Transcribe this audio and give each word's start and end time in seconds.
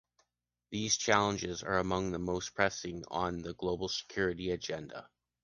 These 0.71 0.97
challenges 0.97 1.61
are 1.61 1.77
among 1.77 2.11
the 2.11 2.17
most 2.17 2.55
pressing 2.55 3.03
on 3.09 3.43
the 3.43 3.53
global 3.53 3.87
security 3.87 4.49
agenda. 4.49 5.07